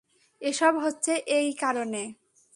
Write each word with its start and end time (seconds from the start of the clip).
এসব 0.41 0.73
হচ্ছে 0.83 1.13
এই 1.37 1.49
কারণে। 1.53 2.03